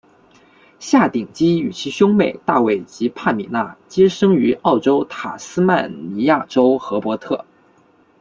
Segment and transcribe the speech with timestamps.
[0.79, 7.45] 夏鼎基与其兄妹大卫及帕米娜皆生于澳洲塔斯曼尼亚州荷伯特。